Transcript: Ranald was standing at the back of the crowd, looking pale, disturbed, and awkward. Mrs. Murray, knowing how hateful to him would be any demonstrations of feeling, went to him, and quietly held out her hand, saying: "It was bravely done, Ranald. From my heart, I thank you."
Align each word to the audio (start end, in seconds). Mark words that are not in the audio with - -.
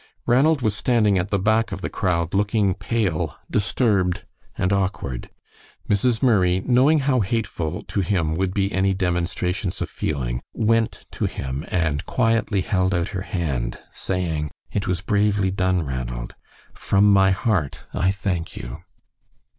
Ranald 0.25 0.63
was 0.63 0.75
standing 0.75 1.19
at 1.19 1.29
the 1.29 1.37
back 1.37 1.71
of 1.71 1.81
the 1.81 1.87
crowd, 1.89 2.33
looking 2.33 2.73
pale, 2.73 3.35
disturbed, 3.51 4.25
and 4.57 4.73
awkward. 4.73 5.29
Mrs. 5.87 6.23
Murray, 6.23 6.59
knowing 6.65 7.01
how 7.01 7.19
hateful 7.19 7.83
to 7.83 8.01
him 8.01 8.33
would 8.33 8.51
be 8.51 8.71
any 8.71 8.95
demonstrations 8.95 9.79
of 9.79 9.91
feeling, 9.91 10.41
went 10.55 11.05
to 11.11 11.25
him, 11.25 11.63
and 11.67 12.03
quietly 12.07 12.61
held 12.61 12.95
out 12.95 13.09
her 13.09 13.21
hand, 13.21 13.77
saying: 13.93 14.49
"It 14.71 14.87
was 14.87 15.01
bravely 15.01 15.51
done, 15.51 15.85
Ranald. 15.85 16.33
From 16.73 17.13
my 17.13 17.29
heart, 17.29 17.81
I 17.93 18.09
thank 18.09 18.57
you." 18.57 18.81